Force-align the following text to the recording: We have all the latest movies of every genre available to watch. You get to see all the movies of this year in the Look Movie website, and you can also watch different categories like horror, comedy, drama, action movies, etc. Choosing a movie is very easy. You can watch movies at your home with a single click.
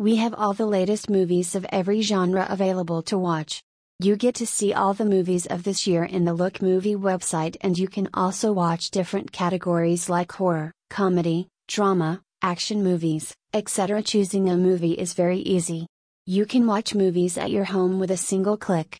We 0.00 0.16
have 0.16 0.34
all 0.34 0.54
the 0.54 0.66
latest 0.66 1.08
movies 1.08 1.54
of 1.54 1.64
every 1.70 2.00
genre 2.00 2.48
available 2.50 3.00
to 3.02 3.16
watch. 3.16 3.62
You 4.00 4.16
get 4.16 4.34
to 4.36 4.46
see 4.46 4.72
all 4.72 4.92
the 4.92 5.04
movies 5.04 5.46
of 5.46 5.62
this 5.62 5.86
year 5.86 6.02
in 6.02 6.24
the 6.24 6.34
Look 6.34 6.60
Movie 6.60 6.96
website, 6.96 7.56
and 7.60 7.78
you 7.78 7.86
can 7.86 8.08
also 8.12 8.52
watch 8.52 8.90
different 8.90 9.30
categories 9.30 10.08
like 10.08 10.32
horror, 10.32 10.72
comedy, 10.90 11.46
drama, 11.68 12.20
action 12.42 12.82
movies, 12.82 13.32
etc. 13.52 14.02
Choosing 14.02 14.48
a 14.48 14.56
movie 14.56 14.94
is 14.94 15.14
very 15.14 15.38
easy. 15.38 15.86
You 16.26 16.44
can 16.44 16.66
watch 16.66 16.96
movies 16.96 17.38
at 17.38 17.52
your 17.52 17.64
home 17.64 18.00
with 18.00 18.10
a 18.10 18.16
single 18.16 18.56
click. 18.56 18.92